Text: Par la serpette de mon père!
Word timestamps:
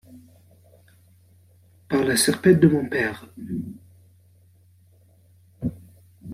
Par 1.87 2.03
la 2.03 2.17
serpette 2.17 2.59
de 2.59 2.67
mon 2.67 2.89
père! 2.89 3.23